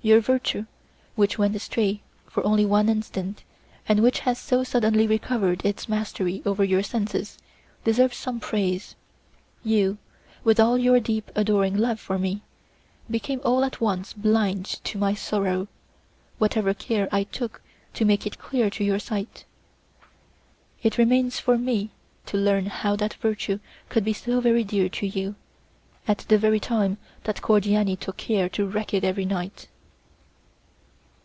[0.00, 0.66] Your virtue,
[1.16, 3.42] which went astray for only one instant,
[3.88, 7.36] and which has so suddenly recovered its mastery over your senses,
[7.82, 8.94] deserves some praise.
[9.64, 9.98] You,
[10.44, 12.42] with all your deep adoring love for me,
[13.10, 15.66] became all at once blind to my sorrow,
[16.38, 17.60] whatever care I took
[17.94, 19.44] to make it clear to your sight.
[20.80, 21.90] It remains for me
[22.26, 23.58] to learn how that virtue
[23.88, 25.34] could be so very dear to you,
[26.06, 29.66] at the very time that Cordiani took care to wreck it every night."